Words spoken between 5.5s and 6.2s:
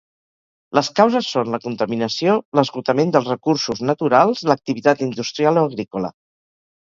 o agrícola.